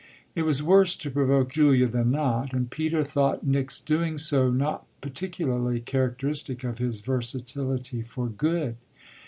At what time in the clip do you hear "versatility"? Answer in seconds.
7.01-8.01